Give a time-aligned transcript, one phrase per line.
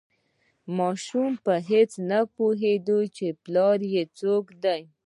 [0.77, 4.81] ماشوم په هیڅ نه پوهیده چې پلار یې څوک دی.